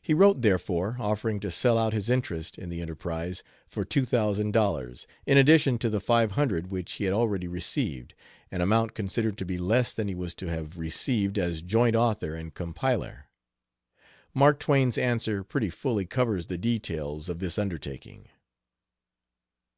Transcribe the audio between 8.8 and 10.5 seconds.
considered to be less than he was to